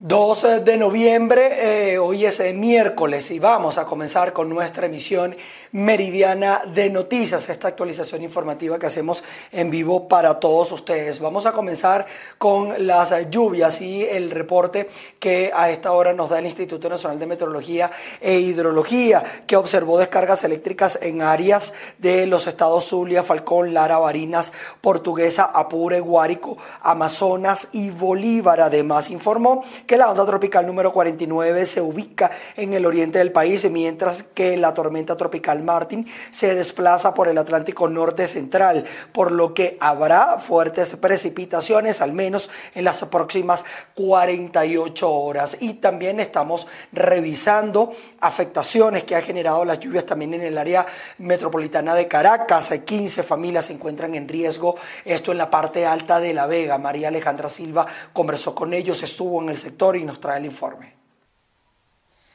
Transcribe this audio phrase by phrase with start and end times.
[0.00, 5.36] 2 de noviembre, eh, hoy es miércoles y vamos a comenzar con nuestra emisión
[5.72, 11.18] meridiana de noticias, esta actualización informativa que hacemos en vivo para todos ustedes.
[11.18, 12.06] Vamos a comenzar
[12.38, 14.88] con las lluvias y el reporte
[15.18, 17.90] que a esta hora nos da el Instituto Nacional de Meteorología
[18.20, 24.52] e Hidrología, que observó descargas eléctricas en áreas de los estados Zulia, Falcón, Lara, Barinas,
[24.80, 28.60] Portuguesa, Apure, Guárico, Amazonas y Bolívar.
[28.60, 33.68] Además, informó que la onda tropical número 49 se ubica en el oriente del país,
[33.70, 39.54] mientras que la tormenta tropical Martin se desplaza por el Atlántico Norte Central, por lo
[39.54, 45.56] que habrá fuertes precipitaciones, al menos en las próximas 48 horas.
[45.58, 51.94] Y también estamos revisando afectaciones que ha generado las lluvias también en el área metropolitana
[51.94, 52.74] de Caracas.
[52.84, 54.76] 15 familias se encuentran en riesgo,
[55.06, 56.76] esto en la parte alta de La Vega.
[56.76, 60.98] María Alejandra Silva conversó con ellos, estuvo en el sector y nos trae el informe.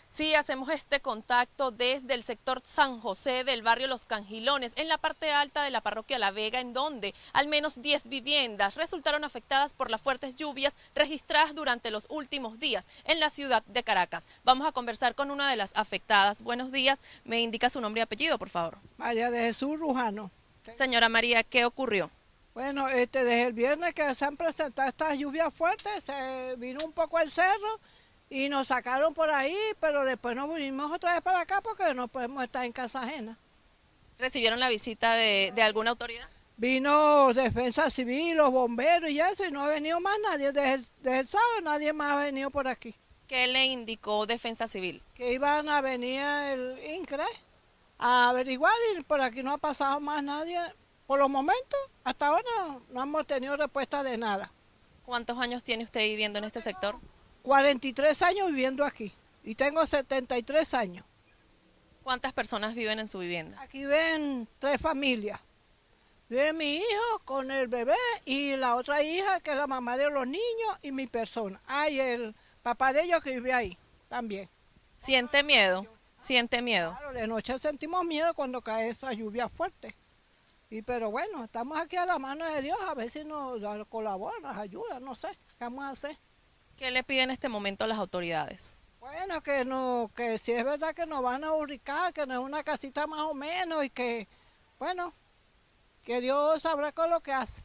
[0.08, 5.00] Sí, hacemos este contacto desde el sector San José del barrio Los Cangilones, en la
[5.00, 9.74] parte alta de la parroquia La Vega, en donde al menos 10 viviendas resultaron afectadas
[9.74, 14.28] por las fuertes lluvias registradas durante los últimos días en la ciudad de Caracas.
[14.46, 16.44] Vamos a conversar con una de las afectadas.
[16.44, 18.78] Buenos días, me indica su nombre y apellido, por favor.
[18.98, 20.30] María de Jesús Rujano.
[20.76, 22.12] Señora María, ¿qué ocurrió?
[22.54, 26.92] Bueno, este, desde el viernes que se han presentado estas lluvias fuertes, se vino un
[26.92, 27.80] poco el cerro
[28.30, 32.08] y nos sacaron por ahí, pero después nos vinimos otra vez para acá porque no
[32.08, 33.38] podemos estar en casa ajena.
[34.20, 36.30] ¿Recibieron la visita de, alguna autoridad?
[36.56, 40.52] Vino Defensa Civil, los bomberos y eso, y no ha venido más nadie.
[40.52, 42.96] Desde el, desde el sábado nadie más ha venido por aquí.
[43.28, 45.02] ¿Qué le indicó Defensa Civil?
[45.16, 47.26] Que iban a venir el INCRE
[47.98, 50.60] a averiguar y por aquí no ha pasado más nadie
[51.08, 54.52] por los momentos, hasta ahora no hemos tenido respuesta de nada.
[55.06, 56.98] ¿Cuántos años tiene usted viviendo en este sector?
[57.44, 61.06] 43 años viviendo aquí y tengo 73 años.
[62.04, 63.62] ¿Cuántas personas viven en su vivienda?
[63.62, 65.40] Aquí viven tres familias.
[66.30, 70.10] Vive mi hijo con el bebé y la otra hija que es la mamá de
[70.10, 71.62] los niños y mi persona.
[71.68, 73.78] Ah, y el papá de ellos que vive ahí
[74.10, 74.50] también.
[74.96, 75.86] ¿Siente miedo?
[76.20, 76.96] ¿Siente miedo?
[76.98, 79.96] Claro, de noche sentimos miedo cuando cae esa lluvia fuerte.
[80.74, 84.40] Y pero bueno, estamos aquí a la mano de Dios, a ver si nos colabora,
[84.42, 85.28] nos ayuda, no sé,
[85.60, 86.18] ¿qué vamos a hacer?
[86.76, 88.76] ¿Qué le piden en este momento a las autoridades?
[89.00, 92.40] Bueno, que no, que si es verdad que nos van a ubicar, que no es
[92.40, 94.28] una casita más o menos y que,
[94.80, 95.14] bueno,
[96.02, 97.64] que Dios sabrá con lo que hace.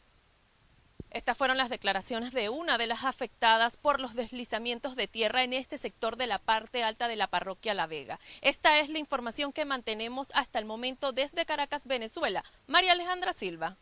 [1.10, 5.52] Estas fueron las declaraciones de una de las afectadas por los deslizamientos de tierra en
[5.52, 8.18] este sector de la parte alta de la parroquia La Vega.
[8.42, 12.44] Esta es la información que mantenemos hasta el momento desde Caracas, Venezuela.
[12.66, 13.76] María Alejandra Silva.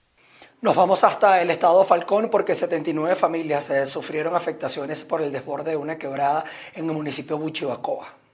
[0.60, 5.72] Nos vamos hasta el estado Falcón porque 79 familias eh, sufrieron afectaciones por el desborde
[5.72, 6.44] de una quebrada
[6.74, 8.25] en el municipio de.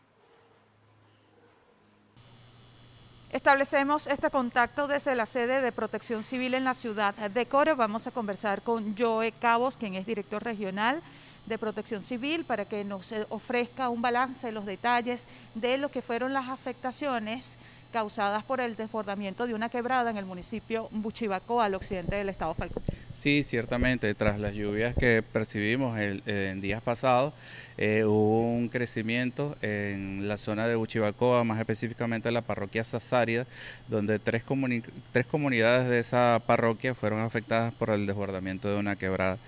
[3.32, 7.72] Establecemos este contacto desde la sede de Protección Civil en la ciudad de Core.
[7.72, 11.00] Vamos a conversar con Joe Cabos, quien es director regional
[11.46, 16.02] de Protección Civil, para que nos ofrezca un balance de los detalles de lo que
[16.02, 17.56] fueron las afectaciones
[17.90, 22.52] causadas por el desbordamiento de una quebrada en el municipio Buchibaco, al occidente del estado
[22.52, 22.82] Falcón.
[23.14, 27.34] Sí, ciertamente, tras las lluvias que percibimos en días pasados,
[27.78, 33.46] eh, hubo un crecimiento en la zona de Buchibacoa, más específicamente en la parroquia Sasárida,
[33.88, 39.38] donde tres, comunidades de esa parroquia fueron afectadas por el desbordamiento de una quebrada.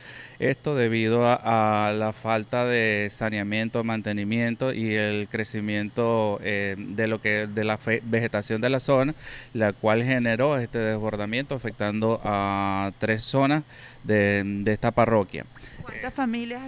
[0.40, 7.46] Esto debido a, la falta de saneamiento, mantenimiento y el crecimiento eh, de lo que
[7.46, 9.14] de la vegetación de la zona,
[9.52, 13.53] la cual generó este desbordamiento afectando a tres zonas
[14.02, 15.44] de, esta parroquia.
[15.82, 16.62] ¿Cuántas familias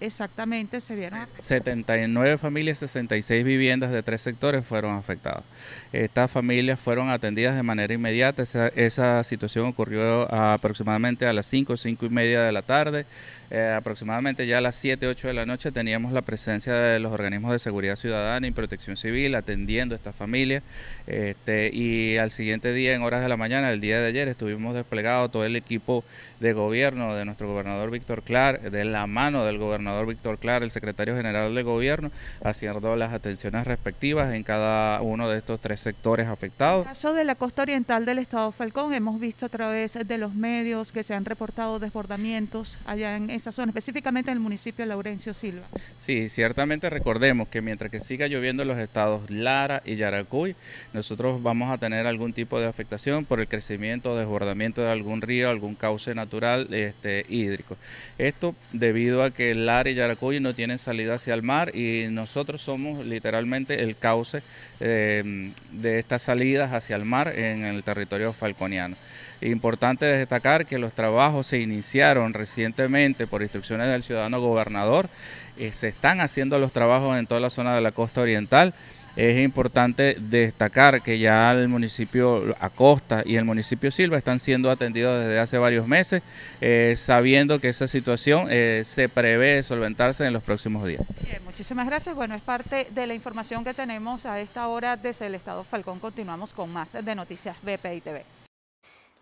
[0.00, 5.44] exactamente se vieron 79 familias, 66 viviendas de tres sectores fueron afectadas.
[5.92, 8.42] Estas familias fueron atendidas de manera inmediata.
[8.42, 13.06] Esa, esa situación ocurrió aproximadamente a las 5, 5 y media de la tarde.
[13.48, 17.12] Eh, aproximadamente ya a las 7, 8 de la noche teníamos la presencia de los
[17.12, 20.62] organismos de seguridad ciudadana y protección civil atendiendo a estas familias.
[21.06, 24.74] Este, y al siguiente día, en horas de la mañana, el día de ayer, estuvimos
[24.74, 26.04] desplegados todo el equipo
[26.40, 30.70] de gobierno de nuestro gobernador Víctor Clar, de la mano del gobernador Víctor Clar, el
[30.70, 32.10] secretario general de gobierno,
[32.42, 36.82] haciendo las atenciones respectivas en cada uno de estos tres sectores afectados.
[36.82, 40.18] En el caso de la costa oriental del estado Falcón, hemos visto a través de
[40.18, 44.84] los medios que se han reportado desbordamientos allá en esa zona, específicamente en el municipio
[44.84, 45.66] de Laurencio Silva.
[45.98, 50.56] Sí, ciertamente recordemos que mientras que siga lloviendo en los estados Lara y Yaracuy,
[50.92, 55.22] nosotros vamos a tener algún tipo de afectación por el crecimiento o desbordamiento de algún
[55.22, 57.76] río, algún cauce natural este, hídrico.
[58.18, 62.62] Esto debido a que la Y Yaracuy no tienen salida hacia el mar y nosotros
[62.62, 64.42] somos literalmente el cauce
[64.80, 68.96] eh, de estas salidas hacia el mar en el territorio falconiano.
[69.42, 75.10] Importante destacar que los trabajos se iniciaron recientemente por instrucciones del ciudadano gobernador,
[75.58, 78.72] eh, se están haciendo los trabajos en toda la zona de la costa oriental
[79.16, 85.20] es importante destacar que ya el municipio Acosta y el municipio Silva están siendo atendidos
[85.20, 86.22] desde hace varios meses,
[86.60, 91.02] eh, sabiendo que esa situación eh, se prevé solventarse en los próximos días.
[91.44, 92.14] muchísimas gracias.
[92.14, 95.98] Bueno, es parte de la información que tenemos a esta hora desde el Estado Falcón.
[95.98, 98.35] Continuamos con más de Noticias BPI TV.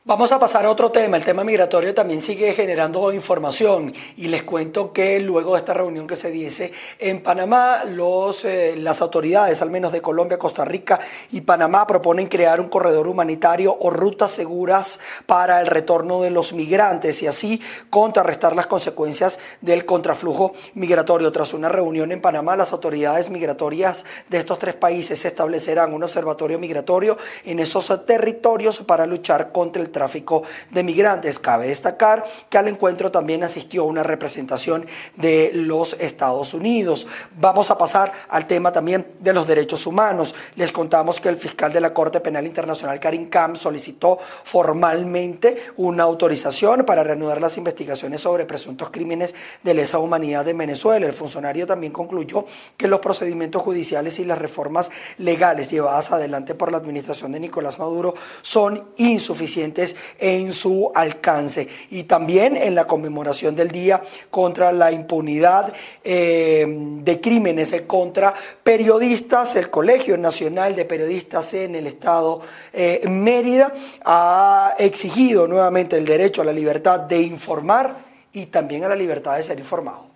[0.07, 1.17] Vamos a pasar a otro tema.
[1.17, 6.07] El tema migratorio también sigue generando información y les cuento que luego de esta reunión
[6.07, 11.01] que se diese en Panamá, los, eh, las autoridades, al menos de Colombia, Costa Rica
[11.33, 16.53] y Panamá, proponen crear un corredor humanitario o rutas seguras para el retorno de los
[16.53, 21.33] migrantes y así contrarrestar las consecuencias del contraflujo migratorio.
[21.33, 26.59] Tras una reunión en Panamá, las autoridades migratorias de estos tres países establecerán un observatorio
[26.59, 27.17] migratorio
[27.47, 31.39] en esos territorios para luchar contra el tráfico de migrantes.
[31.39, 34.87] Cabe destacar que al encuentro también asistió una representación
[35.17, 37.07] de los Estados Unidos.
[37.41, 40.35] Vamos a pasar al tema también de los derechos humanos.
[40.57, 46.03] Les contamos que el fiscal de la Corte Penal Internacional, Karim Khan, solicitó formalmente una
[46.03, 51.07] autorización para reanudar las investigaciones sobre presuntos crímenes de lesa humanidad en Venezuela.
[51.07, 56.73] El funcionario también concluyó que los procedimientos judiciales y las reformas legales llevadas adelante por
[56.73, 59.84] la administración de Nicolás Maduro son insuficientes
[60.19, 61.69] en su alcance.
[61.91, 65.73] Y también en la conmemoración del Día contra la Impunidad
[66.03, 72.41] eh, de Crímenes contra Periodistas, el Colegio Nacional de Periodistas en el Estado
[72.73, 73.73] eh, Mérida
[74.05, 77.97] ha exigido nuevamente el derecho a la libertad de informar
[78.33, 80.07] y también a la libertad de ser informado.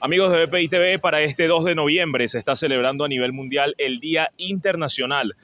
[0.00, 3.74] Amigos de BPI TV, para este 2 de noviembre se está celebrando a nivel mundial
[3.78, 5.34] el Día Internacional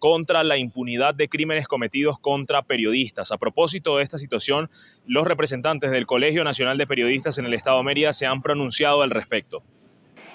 [0.00, 3.30] contra la impunidad de crímenes cometidos contra periodistas.
[3.30, 4.68] A propósito de esta situación,
[5.06, 9.02] los representantes del Colegio Nacional de Periodistas en el Estado de Mérida se han pronunciado
[9.02, 9.62] al respecto.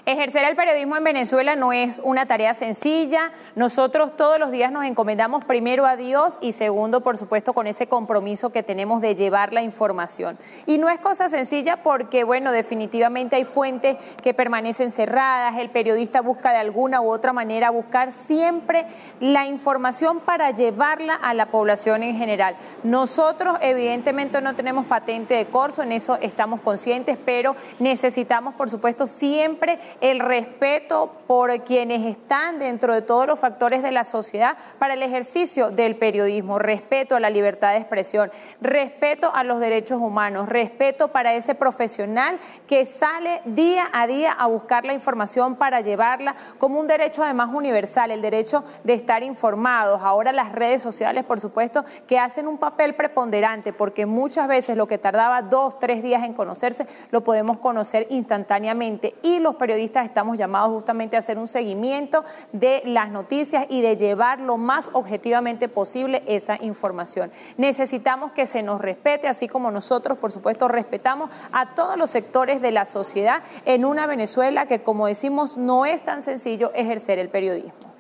[0.07, 3.31] Ejercer el periodismo en Venezuela no es una tarea sencilla.
[3.55, 7.87] Nosotros todos los días nos encomendamos primero a Dios y segundo, por supuesto, con ese
[7.87, 10.37] compromiso que tenemos de llevar la información.
[10.67, 15.57] Y no es cosa sencilla porque, bueno, definitivamente hay fuentes que permanecen cerradas.
[15.57, 18.85] El periodista busca de alguna u otra manera buscar siempre
[19.19, 22.55] la información para llevarla a la población en general.
[22.83, 29.07] Nosotros, evidentemente, no tenemos patente de corso, en eso estamos conscientes, pero necesitamos, por supuesto,
[29.07, 34.93] siempre el respeto por quienes están dentro de todos los factores de la sociedad para
[34.93, 38.31] el ejercicio del periodismo, respeto a la libertad de expresión,
[38.61, 44.47] respeto a los derechos humanos, respeto para ese profesional que sale día a día a
[44.47, 50.01] buscar la información para llevarla como un derecho además universal, el derecho de estar informados.
[50.03, 54.87] Ahora las redes sociales, por supuesto, que hacen un papel preponderante porque muchas veces lo
[54.87, 60.37] que tardaba dos, tres días en conocerse, lo podemos conocer instantáneamente y los periodistas estamos
[60.37, 65.67] llamados justamente a hacer un seguimiento de las noticias y de llevar lo más objetivamente
[65.67, 67.31] posible esa información.
[67.57, 72.61] Necesitamos que se nos respete, así como nosotros, por supuesto, respetamos a todos los sectores
[72.61, 77.29] de la sociedad en una Venezuela que, como decimos, no es tan sencillo ejercer el
[77.29, 77.95] periodismo.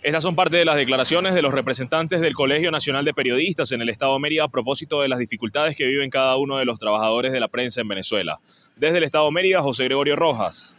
[0.00, 3.82] Estas son parte de las declaraciones de los representantes del Colegio Nacional de Periodistas en
[3.82, 7.32] el Estado Mérida a propósito de las dificultades que viven cada uno de los trabajadores
[7.32, 8.38] de la prensa en Venezuela.
[8.76, 10.76] Desde el Estado Mérida, José Gregorio Rojas,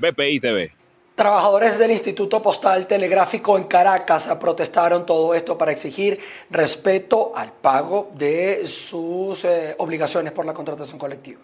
[0.00, 0.72] BPI TV.
[1.14, 8.10] Trabajadores del Instituto Postal Telegráfico en Caracas protestaron todo esto para exigir respeto al pago
[8.14, 11.40] de sus eh, obligaciones por la contratación colectiva.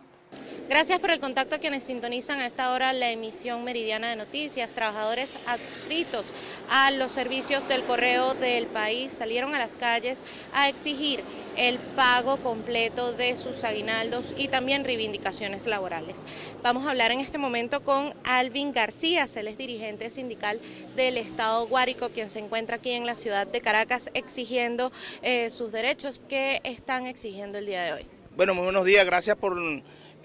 [0.68, 4.73] Gracias por el contacto a quienes sintonizan a esta hora la emisión meridiana de noticias.
[4.73, 6.32] Trabajadores adscritos
[6.68, 11.23] a los servicios del correo del país salieron a las calles a exigir
[11.56, 16.25] el pago completo de sus aguinaldos y también reivindicaciones laborales.
[16.64, 20.61] Vamos a hablar en este momento con Alvin García, él es dirigente sindical
[20.96, 24.90] del Estado Guárico, quien se encuentra aquí en la ciudad de Caracas exigiendo
[25.23, 26.20] eh, sus derechos.
[26.28, 28.06] ¿Qué están exigiendo el día de hoy?
[28.37, 29.56] Bueno, muy buenos días, gracias por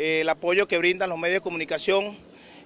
[0.01, 2.17] el apoyo que brindan los medios de comunicación,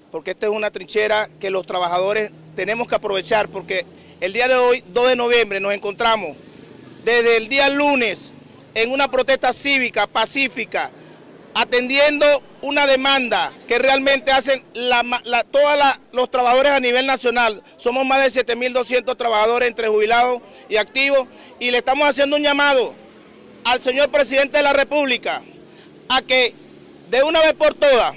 [0.10, 3.86] porque esta es una trinchera que los trabajadores tenemos que aprovechar, porque
[4.22, 6.38] el día de hoy, 2 de noviembre, nos encontramos
[7.04, 8.32] desde el día lunes
[8.74, 10.92] en una protesta cívica, pacífica,
[11.54, 12.26] atendiendo
[12.62, 14.64] una demanda que realmente hacen
[15.52, 15.80] todos
[16.14, 17.62] los trabajadores a nivel nacional.
[17.78, 21.28] Somos más de 7.200 trabajadores entre jubilados y activos
[21.60, 22.94] y le estamos haciendo un llamado
[23.66, 25.44] al señor presidente de la República
[26.10, 26.54] a que
[27.16, 28.14] de una vez por todas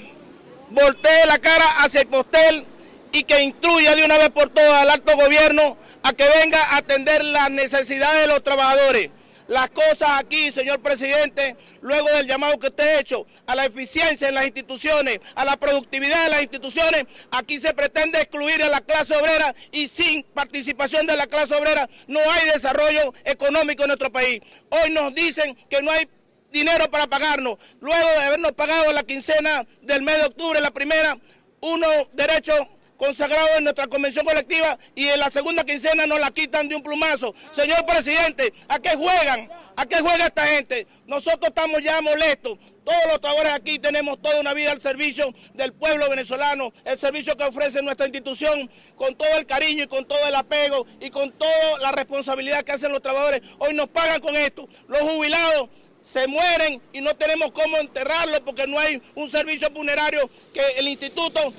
[0.71, 2.67] voltee la cara hacia el postel
[3.13, 6.79] y que instruya de una vez por todas al alto gobierno a que venga a
[6.79, 9.11] atender las necesidades de los trabajadores.
[9.47, 14.29] Las cosas aquí, señor presidente, luego del llamado que usted ha hecho a la eficiencia
[14.29, 18.81] en las instituciones, a la productividad de las instituciones, aquí se pretende excluir a la
[18.83, 24.13] clase obrera y sin participación de la clase obrera no hay desarrollo económico en nuestro
[24.13, 24.41] país.
[24.69, 26.07] Hoy nos dicen que no hay
[26.51, 27.59] dinero para pagarnos.
[27.81, 31.19] Luego de habernos pagado la quincena del mes de octubre, la primera,
[31.61, 32.59] unos derechos
[32.99, 36.83] consagrado en nuestra convención colectiva y en la segunda quincena nos la quitan de un
[36.83, 37.33] plumazo.
[37.53, 39.49] Señor presidente, ¿a qué juegan?
[39.77, 40.87] ¿A qué juega esta gente?
[41.07, 42.59] Nosotros estamos ya molestos.
[42.85, 47.37] Todos los trabajadores aquí tenemos toda una vida al servicio del pueblo venezolano, el servicio
[47.37, 51.31] que ofrece nuestra institución con todo el cariño y con todo el apego y con
[51.33, 53.43] toda la responsabilidad que hacen los trabajadores.
[53.59, 54.69] Hoy nos pagan con esto.
[54.89, 55.69] Los jubilados
[56.01, 60.89] se mueren y no tenemos cómo enterrarlos porque no hay un servicio funerario que el
[60.89, 61.53] instituto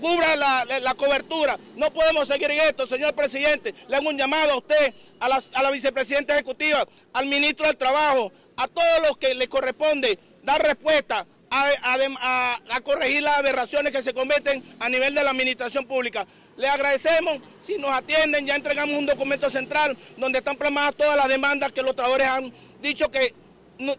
[0.00, 1.58] cubra la, cobertura.
[1.74, 3.74] No podemos seguir en esto, señor presidente.
[3.88, 7.76] Le hago un llamado a usted, a la, a la vicepresidenta ejecutiva, al ministro del
[7.76, 14.02] Trabajo, a todos los que le corresponde dar respuesta a, a, corregir las aberraciones que
[14.02, 16.26] se cometen a nivel de la administración pública.
[16.56, 21.28] Le agradecemos si nos atienden, ya entregamos un documento central donde están plasmadas todas las
[21.28, 23.34] demandas que los trabajadores han dicho que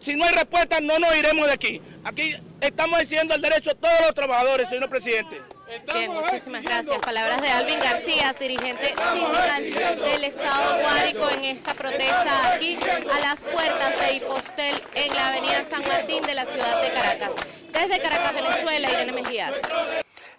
[0.00, 1.82] si no hay respuesta no nos iremos de aquí.
[2.04, 5.40] Aquí estamos diciendo el derecho a todos los trabajadores, señor presidente.
[5.92, 6.98] Bien, muchísimas gracias.
[6.98, 12.78] Palabras de Alvin García, dirigente sindical del Estado Guárico en esta protesta aquí
[13.12, 17.34] a las puertas de Hipostel en la avenida San Martín de la ciudad de Caracas.
[17.70, 19.52] Desde Caracas, Venezuela, Irene Mejías.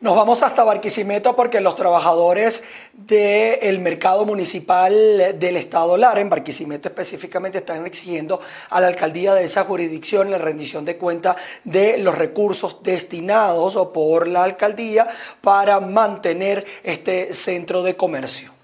[0.02, 2.64] Nos vamos hasta Barquisimeto porque los trabajadores
[2.94, 8.40] del mercado municipal del Estado Lara, en Barquisimeto específicamente, están exigiendo
[8.70, 14.30] a la alcaldía de esa jurisdicción la rendición de cuenta de los recursos destinados por
[14.30, 15.10] la alcaldía
[15.42, 18.59] para mantener este centro de comercio.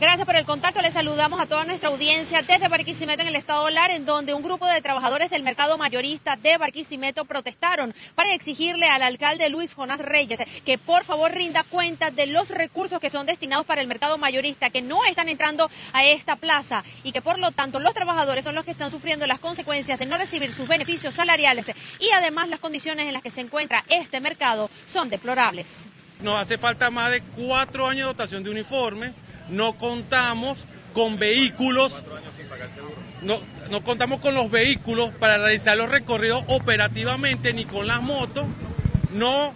[0.00, 0.80] Gracias por el contacto.
[0.80, 4.42] Les saludamos a toda nuestra audiencia desde Barquisimeto en el estado Lar, en donde un
[4.42, 10.00] grupo de trabajadores del mercado mayorista de Barquisimeto protestaron para exigirle al alcalde Luis Jonás
[10.00, 14.16] Reyes que por favor rinda cuenta de los recursos que son destinados para el mercado
[14.16, 18.46] mayorista, que no están entrando a esta plaza y que por lo tanto los trabajadores
[18.46, 22.48] son los que están sufriendo las consecuencias de no recibir sus beneficios salariales y además
[22.48, 25.88] las condiciones en las que se encuentra este mercado son deplorables.
[26.22, 29.12] Nos hace falta más de cuatro años de dotación de uniforme
[29.50, 32.04] no contamos con vehículos,
[33.22, 33.40] no,
[33.70, 38.46] no contamos con los vehículos para realizar los recorridos operativamente ni con las motos,
[39.12, 39.54] no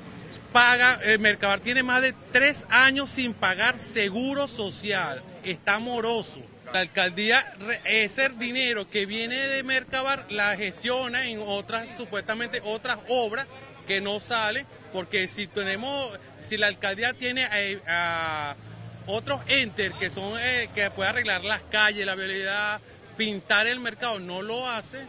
[0.52, 6.40] paga, el Mercabar tiene más de tres años sin pagar seguro social, está moroso.
[6.72, 7.44] La alcaldía,
[7.84, 13.46] ese dinero que viene de Mercabar la gestiona en otras, supuestamente otras obras
[13.86, 17.80] que no salen, porque si tenemos, si la alcaldía tiene eh,
[19.06, 22.80] otros enter que son eh, que puede arreglar las calles, la vialidad,
[23.16, 25.06] pintar el mercado, no lo hace,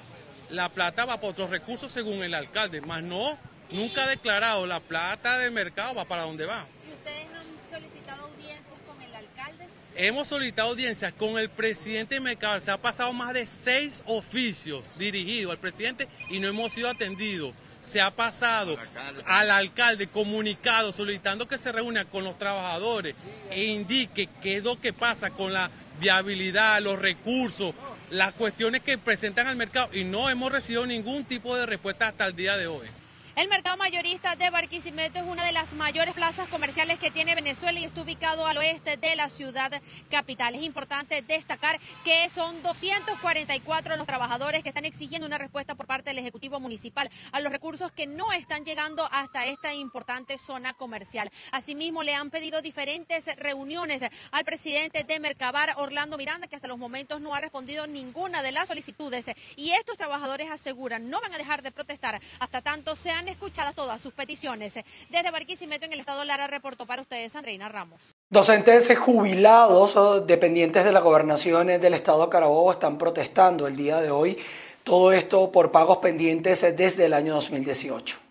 [0.49, 3.37] la plata va para otros recursos según el alcalde, más no,
[3.71, 6.65] nunca ha declarado la plata del mercado va para dónde va.
[6.87, 9.67] ¿Y ustedes han solicitado audiencias con el alcalde?
[9.95, 14.91] Hemos solicitado audiencias con el presidente de mercado, se ha pasado más de seis oficios
[14.97, 17.53] dirigidos al presidente y no hemos sido atendidos
[17.87, 18.77] se ha pasado
[19.25, 23.15] al alcalde comunicado solicitando que se reúna con los trabajadores
[23.49, 27.73] e indique qué es lo que pasa con la viabilidad, los recursos,
[28.09, 32.27] las cuestiones que presentan al mercado y no hemos recibido ningún tipo de respuesta hasta
[32.27, 32.87] el día de hoy.
[33.35, 37.77] El mercado mayorista de Barquisimeto es una de las mayores plazas comerciales que tiene Venezuela
[37.77, 40.55] y está ubicado al oeste de la ciudad capital.
[40.55, 46.11] Es importante destacar que son 244 los trabajadores que están exigiendo una respuesta por parte
[46.11, 51.29] del Ejecutivo Municipal a los recursos que no están llegando hasta esta importante zona comercial.
[51.51, 54.01] Asimismo, le han pedido diferentes reuniones
[54.31, 58.53] al presidente de Mercabar, Orlando Miranda, que hasta los momentos no ha respondido ninguna de
[58.53, 59.25] las solicitudes.
[59.57, 64.01] Y estos trabajadores aseguran no van a dejar de protestar hasta tanto sean escuchadas todas
[64.01, 64.73] sus peticiones.
[65.09, 68.15] Desde Barquisimeto, en el estado Lara, reportó para ustedes Andreina Ramos.
[68.29, 74.11] Docentes jubilados o dependientes de la gobernación del estado Carabobo están protestando el día de
[74.11, 74.37] hoy.
[74.83, 78.24] Todo esto por pagos pendientes desde el año 2018.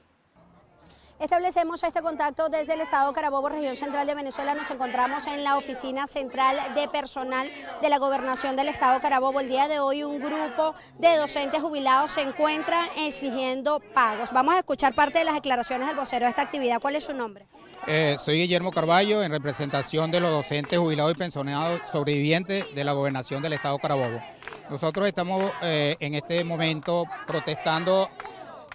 [1.21, 4.55] Establecemos este contacto desde el Estado Carabobo, región central de Venezuela.
[4.55, 7.49] Nos encontramos en la oficina central de personal
[7.81, 9.39] de la gobernación del Estado Carabobo.
[9.41, 14.33] El día de hoy un grupo de docentes jubilados se encuentra exigiendo pagos.
[14.33, 16.81] Vamos a escuchar parte de las declaraciones del vocero de esta actividad.
[16.81, 17.47] ¿Cuál es su nombre?
[17.87, 22.93] Eh, soy Guillermo Carballo, en representación de los docentes jubilados y pensionados sobrevivientes de la
[22.93, 24.21] gobernación del Estado Carabobo.
[24.69, 28.11] Nosotros estamos eh, en este momento protestando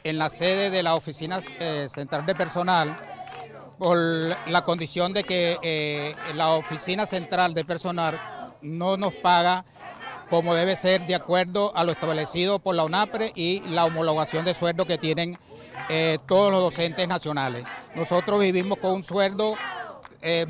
[0.04, 2.98] en la sede de la Oficina eh, Central de Personal
[3.78, 8.20] por la condición de que eh, la Oficina Central de Personal
[8.62, 9.66] no nos paga
[10.30, 14.54] como debe ser de acuerdo a lo establecido por la UNAPRE y la homologación de
[14.54, 15.40] sueldo que tienen
[15.88, 17.66] eh, todos los docentes nacionales.
[17.96, 19.56] Nosotros vivimos con un sueldo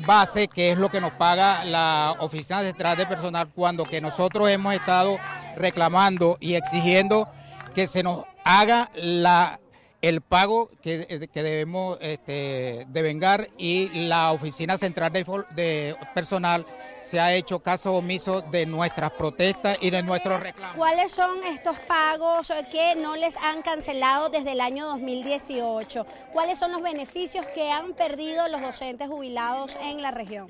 [0.04, 4.50] base, que es lo que nos paga la Oficina Central de Personal, cuando que nosotros
[4.50, 5.16] hemos estado
[5.56, 7.28] reclamando y exigiendo
[7.72, 8.24] que se nos
[8.58, 9.60] haga la
[10.02, 16.64] el pago que, eh, debemos este, devengar y la Oficina Central de, Personal
[16.98, 20.76] se ha hecho caso omiso de nuestras protestas y de nuestros reclamos.
[20.76, 26.06] ¿Cuáles son estos pagos que no les han cancelado desde el año 2018?
[26.32, 30.48] ¿Cuáles son los beneficios que han perdido los docentes jubilados en la región?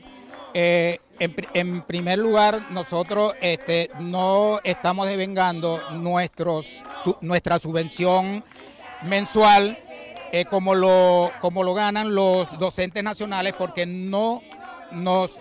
[0.54, 8.42] Eh, en, primer lugar, nosotros este, no estamos devengando nuestra subvención
[9.02, 9.78] mensual
[10.32, 14.42] eh, como, lo, como lo ganan los docentes nacionales porque no
[14.92, 15.38] nos,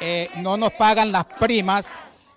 [0.00, 1.92] eh, no nos pagan las primas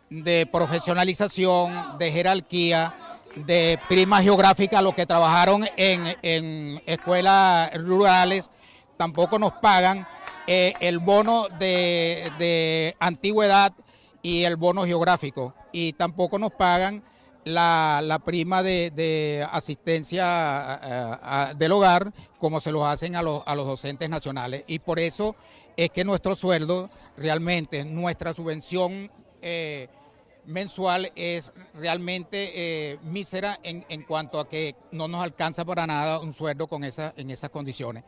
[0.09, 2.95] de profesionalización, de jerarquía,
[3.35, 8.51] de primas geográficas, los que trabajaron en escuelas rurales,
[8.97, 10.05] tampoco nos pagan
[10.47, 13.73] eh, el bono de, antigüedad
[14.21, 17.03] y el bono geográfico, y tampoco nos pagan
[17.45, 23.55] la, prima de, asistencia eh, eh, del hogar como se lo hacen a los, a
[23.55, 24.63] los docentes nacionales.
[24.67, 25.35] Y por eso
[25.77, 29.87] es que nuestro sueldo, realmente, nuestra subvención eh,
[30.45, 36.33] mensual es realmente mísera en, en, cuanto a que no nos alcanza para nada un
[36.33, 38.03] sueldo con esa, en esas condiciones.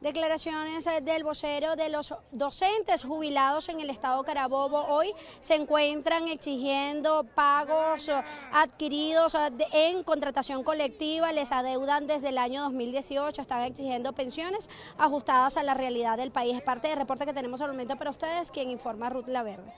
[0.00, 6.26] Declaraciones eh, del vocero de los docentes jubilados en el estado Carabobo hoy se encuentran
[6.28, 8.14] exigiendo pagos eh,
[8.50, 15.58] adquiridos eh, en contratación colectiva, les adeudan desde el año 2018, están exigiendo pensiones ajustadas
[15.58, 16.56] a la realidad del país.
[16.56, 19.70] Es parte del reporte que tenemos al momento para ustedes, quien informa Ruth Laverde.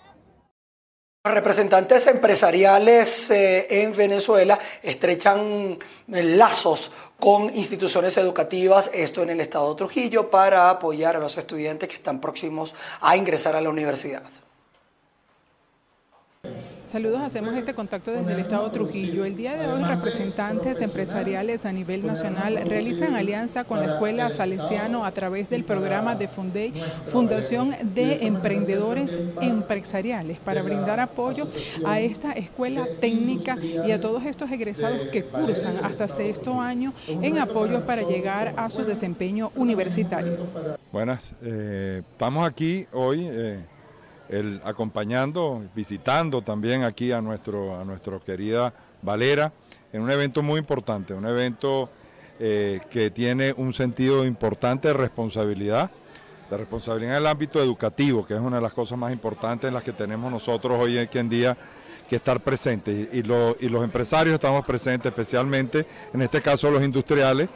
[1.25, 9.77] Los representantes empresariales en Venezuela estrechan lazos con instituciones educativas, esto en el estado de
[9.77, 14.25] Trujillo, para apoyar a los estudiantes que están próximos a ingresar a la universidad.
[16.85, 19.25] Saludos, hacemos este contacto desde el Estado Trujillo.
[19.25, 25.05] El día de hoy representantes empresariales a nivel nacional realizan alianza con la Escuela Salesiano
[25.05, 26.75] a través del programa de Fundey,
[27.07, 31.47] Fundación de Emprendedores Empresariales, para brindar apoyo
[31.87, 37.39] a esta escuela técnica y a todos estos egresados que cursan hasta sexto año en
[37.39, 40.37] apoyo para llegar a su desempeño universitario.
[40.91, 43.29] Buenas, eh, estamos aquí hoy.
[43.31, 43.61] Eh,
[44.33, 49.53] el, acompañando, visitando también aquí a, nuestro, a nuestra querida Valera
[49.93, 51.91] en un evento muy importante, un evento
[52.41, 55.91] eh, que tiene un sentido importante de responsabilidad,
[56.51, 59.75] de responsabilidad en el ámbito educativo, que es una de las cosas más importantes en
[59.75, 61.57] las que tenemos nosotros hoy en día
[62.09, 63.13] que estar presentes.
[63.13, 67.49] Y, los empresarios estamos presentes, especialmente en este caso los industriales,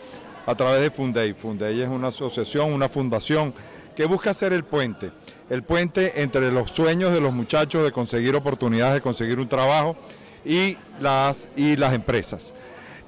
[0.44, 1.32] a través de Fundey.
[1.32, 3.54] Fundey es una asociación, una fundación
[3.96, 5.10] que busca ser el puente
[5.50, 9.96] el puente entre los sueños de los muchachos de conseguir oportunidades, de conseguir un trabajo
[10.44, 12.54] y las, y las empresas.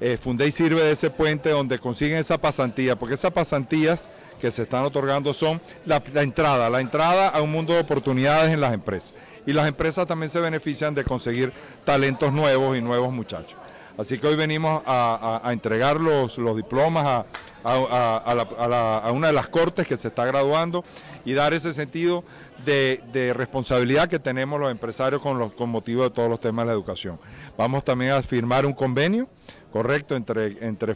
[0.01, 4.63] Eh, Fundey sirve de ese puente donde consiguen esa pasantía, porque esas pasantías que se
[4.63, 9.13] están otorgando son la, entrada, la entrada a un mundo de oportunidades en las empresas.
[9.45, 11.51] Y las empresas también se benefician de conseguir
[11.83, 13.57] talentos nuevos y nuevos muchachos.
[13.97, 17.25] Así que hoy venimos a, entregar los, los diplomas a,
[17.63, 20.83] una de las cortes que se está graduando
[21.25, 22.23] y dar ese sentido
[22.65, 26.73] de, responsabilidad que tenemos los empresarios con, con motivo de todos los temas de la
[26.73, 27.19] educación.
[27.57, 29.27] Vamos también a firmar un convenio,
[29.71, 30.95] correcto, entre, entre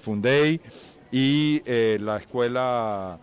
[1.11, 3.19] y eh, la escuela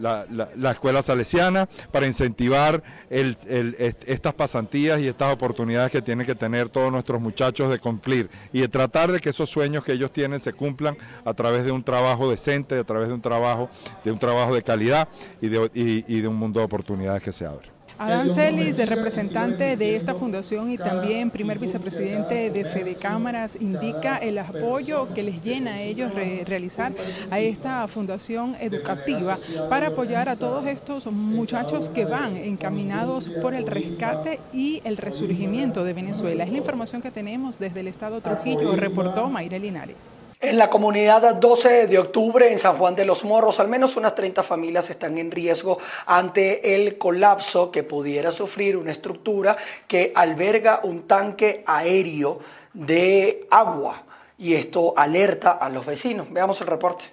[0.00, 6.90] la, escuela salesiana para incentivar estas pasantías y estas oportunidades que tienen que tener todos
[6.92, 10.52] nuestros muchachos de cumplir y de tratar de que esos sueños que ellos tienen se
[10.52, 13.68] cumplan a través de un trabajo decente, a través de un trabajo,
[14.04, 15.08] de un trabajo de calidad
[15.40, 17.71] y de, y de un mundo de oportunidades que se abre.
[18.02, 24.38] Adán Celis, representante de esta fundación y también primer vicepresidente de Fede Cámaras, indica el
[24.38, 26.10] apoyo que les llena a ellos
[26.44, 26.92] realizar
[27.30, 29.38] a esta fundación educativa
[29.70, 35.84] para apoyar a todos estos muchachos que van encaminados por el rescate y el resurgimiento
[35.84, 36.42] de Venezuela.
[36.42, 40.21] Es la información que tenemos desde el estado Trujillo, reportó Mayra Linares.
[40.42, 44.16] En la comunidad 12 de octubre en San Juan de los Morros, al menos unas
[44.16, 50.80] 30 familias están en riesgo ante el colapso que pudiera sufrir una estructura que alberga
[50.82, 52.40] un tanque aéreo
[52.74, 54.04] de agua
[54.36, 56.26] y esto alerta a los vecinos.
[56.32, 57.04] Veamos el reporte.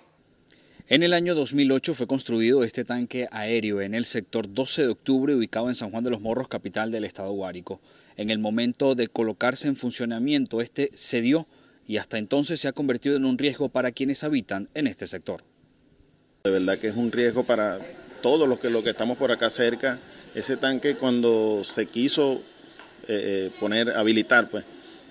[0.87, 5.35] En el año 2008 fue construido este tanque aéreo en el sector 12 de octubre
[5.35, 7.79] ubicado en San Juan de los Morros, capital del estado Guárico.
[8.17, 11.45] En el momento de colocarse en funcionamiento, este cedió
[11.89, 15.41] y hasta entonces se ha convertido en un riesgo para quienes habitan en este sector.
[16.43, 17.79] De verdad que es un riesgo para
[18.21, 19.97] todos los que, los que estamos por acá cerca.
[20.35, 22.43] Ese tanque cuando se quiso
[23.07, 24.65] eh, eh, poner, habilitar pues,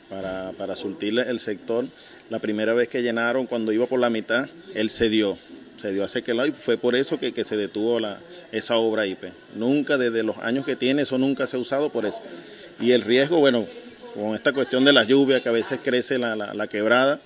[0.08, 1.84] para, para surtir el sector,
[2.30, 5.36] la primera vez que llenaron, cuando iba por la mitad, él cedió
[5.78, 8.18] se dio hace que y fue por eso que, se detuvo la,
[8.50, 9.24] esa obra IP.
[9.54, 12.20] Nunca, desde los años que tiene, eso nunca se ha usado por eso.
[12.80, 13.64] Y el riesgo, bueno,
[14.14, 17.20] con esta cuestión de la lluvia, que a veces crece la, quebrada,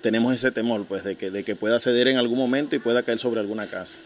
[0.00, 3.02] tenemos ese temor, pues, de que, de que pueda ceder en algún momento y pueda
[3.02, 3.98] caer sobre alguna casa.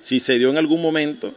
[0.00, 1.34] Si se dio en algún momento,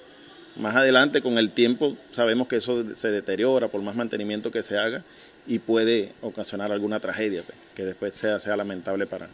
[0.55, 4.77] más adelante, con el tiempo, sabemos que eso se deteriora por más mantenimiento que se
[4.77, 5.03] haga
[5.47, 9.27] y puede ocasionar alguna tragedia, pues, que después sea, sea lamentable para,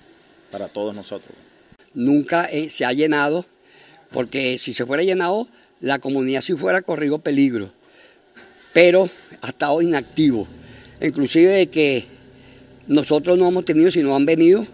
[0.51, 1.35] para todos nosotros
[1.93, 3.45] nunca eh, se ha llenado,
[4.11, 5.47] porque si se fuera llenado,
[5.79, 7.71] la comunidad sí fuera corrido peligro,
[8.73, 9.09] pero
[9.41, 10.47] ha estado inactivo.
[11.01, 12.05] Inclusive de que
[12.87, 14.65] nosotros no hemos tenido, si no han venido,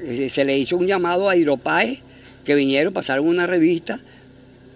[0.00, 2.00] eh, se le hizo un llamado a Iropae
[2.44, 4.00] que vinieron, pasaron una revista,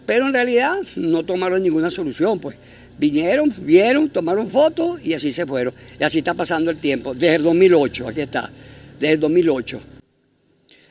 [0.05, 2.57] pero en realidad no tomaron ninguna solución, pues.
[2.99, 5.75] Vinieron, vieron, tomaron fotos y así se fueron.
[6.01, 8.51] Y así está pasando el tiempo, desde el 2008, aquí está,
[8.99, 9.81] desde el 2008.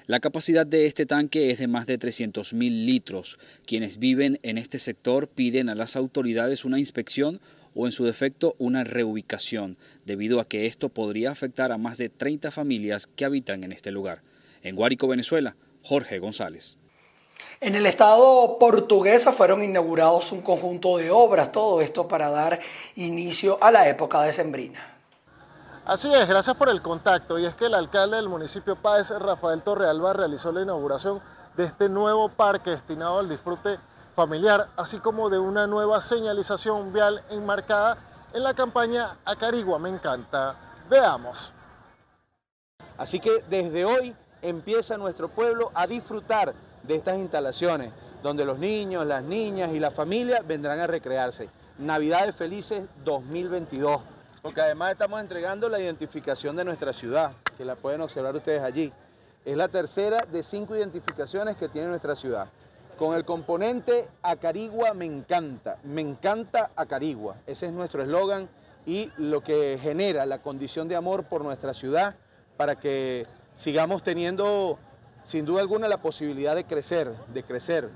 [0.07, 3.39] La capacidad de este tanque es de más de 300.000 litros.
[3.65, 7.41] Quienes viven en este sector piden a las autoridades una inspección
[7.75, 12.09] o en su defecto una reubicación, debido a que esto podría afectar a más de
[12.09, 14.21] 30 familias que habitan en este lugar.
[14.63, 16.77] En Guárico, Venezuela, Jorge González.
[17.59, 22.59] En el estado portuguesa fueron inaugurados un conjunto de obras, todo esto para dar
[22.95, 24.95] inicio a la época decembrina.
[25.85, 27.37] Así es, gracias por el contacto.
[27.37, 31.21] Y es que el alcalde del municipio Páez, Rafael Torrealba, realizó la inauguración
[31.55, 33.77] de este nuevo parque destinado al disfrute
[34.15, 37.97] familiar, así como de una nueva señalización vial enmarcada
[38.33, 40.55] en la campaña Acarigua Me Encanta.
[40.89, 41.51] Veamos.
[42.97, 47.91] Así que desde hoy empieza nuestro pueblo a disfrutar de estas instalaciones,
[48.23, 51.49] donde los niños, las niñas y la familia vendrán a recrearse.
[51.77, 54.01] Navidades Felices 2022
[54.45, 58.93] porque además estamos entregando la identificación de nuestra ciudad, que la pueden observar ustedes allí.
[59.43, 62.47] Es la tercera de cinco identificaciones que tiene nuestra ciudad.
[62.97, 67.35] Con el componente Acarigua me encanta, me encanta Acarigua.
[67.45, 68.47] Ese es nuestro eslogan
[68.85, 72.15] y lo que genera la condición de amor por nuestra ciudad
[72.55, 74.79] para que sigamos teniendo
[75.23, 77.89] sin duda alguna la posibilidad de crecer, de crecer,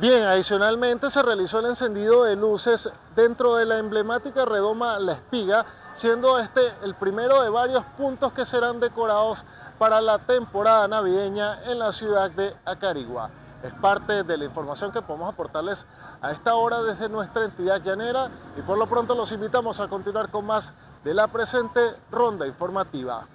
[0.00, 5.66] Bien, adicionalmente se realizó el encendido de luces dentro de la emblemática redoma La Espiga,
[5.94, 9.42] siendo este el primero de varios puntos que serán decorados
[9.76, 13.28] para la temporada navideña en la ciudad de Acarigua.
[13.62, 15.84] Es parte de la información que podemos aportarles
[16.20, 20.30] a esta hora desde nuestra entidad llanera y por lo pronto los invitamos a continuar
[20.30, 23.26] con más de la presente ronda informativa.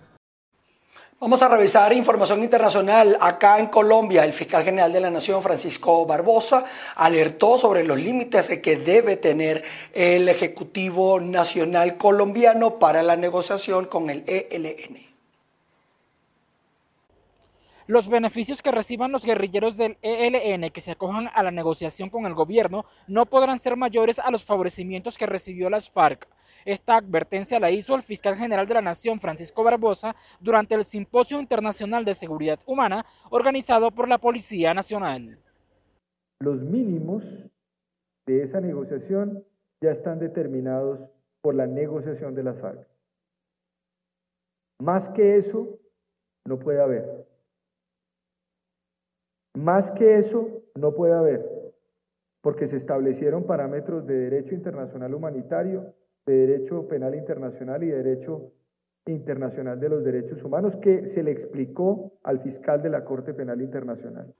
[1.20, 3.18] Vamos a revisar información internacional.
[3.20, 8.50] Acá en Colombia, el fiscal general de la Nación, Francisco Barbosa, alertó sobre los límites
[8.62, 15.13] que debe tener el Ejecutivo Nacional colombiano para la negociación con el ELN.
[17.86, 22.26] Los beneficios que reciban los guerrilleros del ELN que se acojan a la negociación con
[22.26, 26.28] el gobierno no podrán ser mayores a los favorecimientos que recibió las FARC.
[26.64, 31.42] Esta advertencia la hizo el fiscal general de la Nación, Francisco Barbosa, durante el Simposio
[31.42, 35.38] Internacional de Seguridad Humana organizado por la Policía Nacional.
[36.40, 37.50] Los mínimos
[38.26, 39.44] de esa negociación
[39.82, 41.02] ya están determinados
[41.42, 42.88] por la negociación de las FARC.
[44.82, 45.80] Más que eso,
[46.46, 47.33] no puede haber.
[49.54, 51.48] Más que eso, no puede haber,
[52.42, 55.94] porque se establecieron parámetros de derecho internacional humanitario
[56.26, 58.52] de Derecho Penal Internacional y Derecho
[59.06, 63.62] Internacional de los Derechos Humanos que se le explicó al fiscal de la Corte Penal
[63.62, 64.34] Internacional.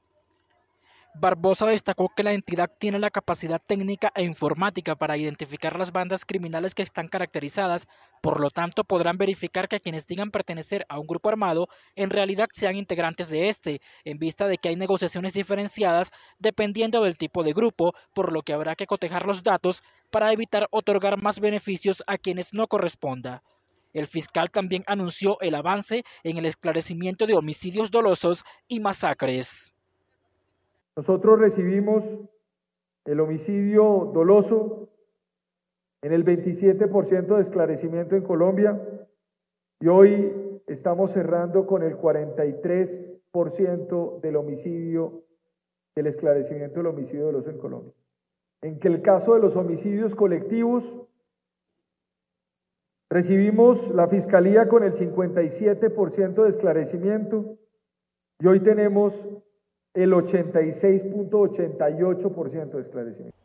[1.16, 6.26] Barbosa destacó que la entidad tiene la capacidad técnica e informática para identificar las bandas
[6.26, 7.88] criminales que están caracterizadas,
[8.22, 12.48] por lo tanto podrán verificar que quienes digan pertenecer a un grupo armado en realidad
[12.52, 17.54] sean integrantes de este, en vista de que hay negociaciones diferenciadas dependiendo del tipo de
[17.54, 22.18] grupo, por lo que habrá que cotejar los datos para evitar otorgar más beneficios a
[22.18, 23.44] quienes no corresponda.
[23.94, 29.73] El fiscal también anunció el avance en el esclarecimiento de homicidios dolosos y masacres.
[30.96, 32.20] Nosotros recibimos
[33.06, 34.90] el homicidio doloso
[36.04, 38.80] en el 27% de esclarecimiento en Colombia
[39.80, 45.24] y hoy estamos cerrando con el 43% del homicidio,
[45.96, 47.94] del esclarecimiento del homicidio doloso en Colombia.
[48.62, 50.96] En que el caso de los homicidios colectivos,
[53.10, 57.58] recibimos la Fiscalía con el 57% de esclarecimiento
[58.40, 59.28] y hoy tenemos
[59.94, 63.38] el 86.88% de esclarecimiento.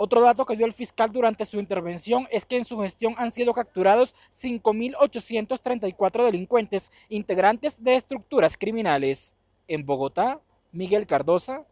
[0.00, 3.32] Otro dato que dio el fiscal durante su intervención es que en su gestión han
[3.32, 9.34] sido capturados 5.834 delincuentes integrantes de estructuras criminales.
[9.66, 11.66] En Bogotá, Miguel Cardosa,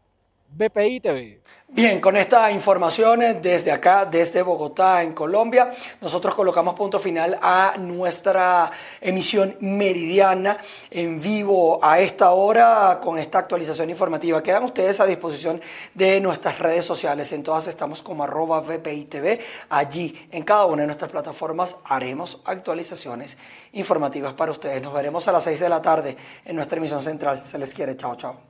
[0.49, 1.41] BPI TV.
[1.69, 7.75] Bien, con esta información desde acá, desde Bogotá, en Colombia, nosotros colocamos punto final a
[7.77, 14.41] nuestra emisión meridiana en vivo a esta hora con esta actualización informativa.
[14.41, 15.59] Quedan ustedes a disposición
[15.93, 17.33] de nuestras redes sociales.
[17.33, 19.41] En todas estamos como arroba BPI TV.
[19.69, 23.37] Allí, en cada una de nuestras plataformas, haremos actualizaciones
[23.73, 24.81] informativas para ustedes.
[24.81, 27.43] Nos veremos a las 6 de la tarde en nuestra emisión central.
[27.43, 27.97] Se les quiere.
[27.97, 28.47] Chao, chao.